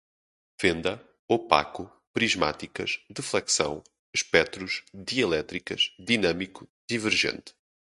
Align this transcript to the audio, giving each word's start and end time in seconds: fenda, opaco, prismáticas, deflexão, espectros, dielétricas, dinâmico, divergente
fenda, 0.59 0.99
opaco, 1.27 1.87
prismáticas, 2.11 2.99
deflexão, 3.07 3.83
espectros, 4.17 4.81
dielétricas, 4.91 5.91
dinâmico, 5.99 6.67
divergente 6.89 7.53